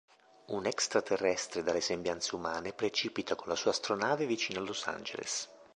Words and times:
Un 0.47 0.65
extraterrestre 0.65 1.61
dalle 1.61 1.79
sembianze 1.79 2.33
umane 2.33 2.73
precipita 2.73 3.35
con 3.35 3.49
la 3.49 3.55
sua 3.55 3.69
astronave 3.69 4.25
vicino 4.25 4.59
Los 4.59 4.87
Angeles. 4.87 5.47